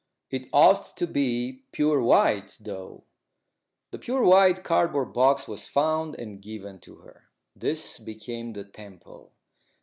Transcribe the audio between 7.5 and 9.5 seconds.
This became the temple.